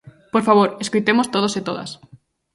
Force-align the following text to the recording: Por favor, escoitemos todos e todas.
Por 0.33 0.43
favor, 0.47 0.67
escoitemos 0.83 1.31
todos 1.33 1.53
e 1.59 1.61
todas. 1.67 1.89